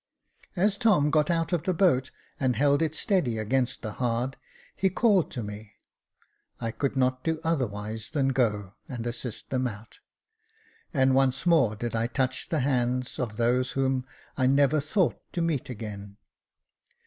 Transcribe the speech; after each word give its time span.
As 0.55 0.79
Tom 0.79 1.11
got 1.11 1.29
out 1.29 1.53
of 1.53 1.61
the 1.61 1.75
boat 1.75 2.09
and 2.39 2.55
held 2.55 2.81
it 2.81 2.95
steady 2.95 3.37
against 3.37 3.83
the 3.83 3.91
hard, 3.91 4.35
he 4.75 4.89
called 4.89 5.29
to 5.29 5.43
mej 5.43 5.73
I 6.59 6.71
could 6.71 6.95
not 6.97 7.23
do 7.23 7.39
otherwise 7.43 8.09
than 8.09 8.29
go 8.29 8.73
and 8.89 9.05
assist 9.05 9.51
them 9.51 9.67
out; 9.67 9.99
and 10.91 11.13
once 11.13 11.45
more 11.45 11.75
did 11.75 11.95
I 11.95 12.07
touch 12.07 12.49
the 12.49 12.61
hands 12.61 13.19
of 13.19 13.37
those 13.37 13.73
whom 13.73 14.03
I 14.35 14.47
never 14.47 14.79
thought 14.79 15.21
to 15.33 15.41
meet 15.43 15.69
again. 15.69 16.17